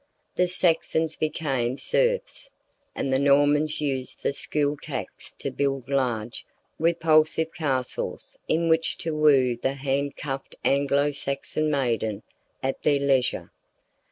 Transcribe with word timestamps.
The 0.35 0.47
Saxons 0.47 1.15
became 1.15 1.77
serfs, 1.77 2.49
and 2.95 3.13
the 3.13 3.19
Normans 3.19 3.81
used 3.81 4.23
the 4.23 4.33
school 4.33 4.75
tax 4.75 5.31
to 5.33 5.51
build 5.51 5.87
large, 5.89 6.43
repulsive 6.79 7.53
castles 7.53 8.35
in 8.47 8.67
which 8.67 8.97
to 8.97 9.15
woo 9.15 9.57
the 9.57 9.73
handcuffed 9.73 10.55
Anglo 10.65 11.11
Saxon 11.11 11.69
maiden 11.69 12.23
at 12.63 12.81
their 12.81 12.97
leisure. 12.97 13.51